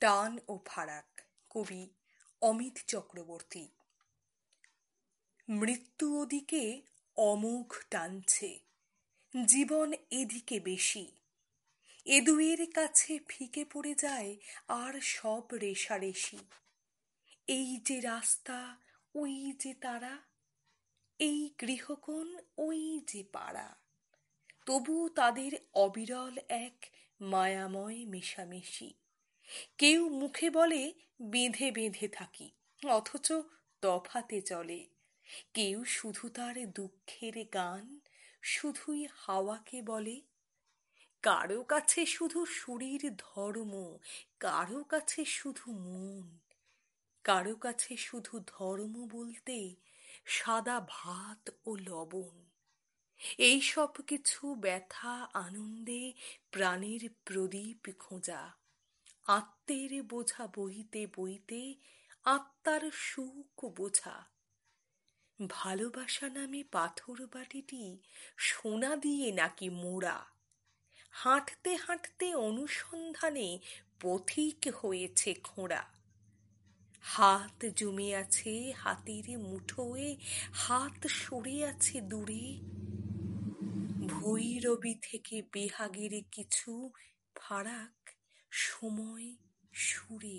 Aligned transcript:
টান 0.00 0.38
ও 0.48 0.58
ফারাক, 0.66 1.20
কবি 1.50 1.90
অমিত 2.40 2.78
চক্রবর্তী। 2.86 3.68
মৃত্যু 5.48 6.22
ওদিকে 6.22 6.82
অমোঘ 7.16 7.74
টানছে, 7.90 8.58
জীবন 9.46 9.92
এদিকে 10.10 10.60
বেশি। 10.60 11.12
এ 12.04 12.20
দুয়ের 12.20 12.72
কাছে 12.72 13.18
ফিকে 13.28 13.64
পড়ে 13.64 13.94
যায় 13.94 14.36
আর 14.68 15.00
সব 15.00 15.42
রেশারেশি। 15.52 16.38
এই 17.46 17.80
যে 17.84 18.00
রাস্তা, 18.00 18.76
ওই 19.14 19.52
যে 19.58 19.74
তারা, 19.74 20.18
এই 21.18 21.50
গৃহকোণ, 21.60 22.38
ওই 22.58 23.00
যে 23.06 23.24
পাড়া, 23.24 23.76
তবু 24.66 25.08
তাদের 25.08 25.52
অবিরল 25.74 26.38
এক 26.48 26.86
মায়াময় 27.20 28.04
মেশামেশি। 28.06 28.94
কেউ 29.78 30.08
মুখে 30.08 30.50
বলে, 30.50 30.94
বেঁধে 31.22 31.70
বেঁধে 31.70 32.08
থাকি। 32.08 32.50
অথচ 32.88 33.32
তফাতে 33.80 34.42
চলে। 34.42 34.86
কেউ 35.54 35.84
শুধু 35.84 36.28
তার 36.28 36.72
দুঃখের 36.72 37.44
গান, 37.44 38.00
শুধুই 38.42 39.06
হাওয়াকে 39.12 39.82
বলে। 39.82 40.22
কারও 41.22 41.64
কাছে 41.64 42.06
শুধু 42.06 42.46
শরীর 42.46 43.14
ধর্ম, 43.18 43.98
কারও 44.40 44.84
কাছে 44.84 45.24
শুধু 45.24 45.72
মন, 45.72 46.38
কারও 47.24 47.56
কাছে 47.56 47.96
শুধু 47.96 48.40
ধর্ম 48.46 49.08
বলতে 49.12 49.74
সাদা 50.26 50.86
ভাত 50.88 51.50
ও 51.64 51.76
লবণ। 51.76 52.44
এই 53.38 53.60
সব 53.60 53.88
কিছু 54.06 54.54
ব্যথা, 54.54 55.28
আনন্দে 55.34 56.12
প্রাণের 56.50 57.08
প্রদীপ 57.24 57.90
খোঁজা। 57.98 58.59
আত্মের 59.36 60.02
বোঝা 60.02 60.44
বইতে 60.46 61.06
বইতে 61.16 61.74
আত্মার 62.24 62.80
সুখ 62.94 63.64
বোঝা। 63.64 64.16
ভালোবাসা 65.50 66.28
নামে 66.28 66.64
পাথর 66.64 67.26
বাটিটি 67.26 67.98
সোনা 68.36 68.96
দিয়ে 68.96 69.32
নাকি 69.32 69.70
মোড়া। 69.70 70.26
হাঁটতে 71.10 71.76
হাঁটতে 71.76 72.34
অনুসন্ধানে 72.34 73.58
পথিক 74.00 74.58
হয়েছে 74.74 75.34
খোঁড়া। 75.34 75.82
হাত 77.00 77.66
জমে 77.76 78.14
আছে 78.14 78.72
হাতের 78.72 79.38
মুঠোয়, 79.38 80.16
হাত 80.52 81.06
সরে 81.06 81.64
আছে 81.64 82.00
দূরে। 82.00 82.46
ভৈরবী 84.06 84.94
থেকে 85.02 85.42
বেহাগের 85.52 86.22
কিছু 86.32 86.90
ফারাক 87.34 88.10
সময় 88.50 89.26
সুরে 89.72 90.38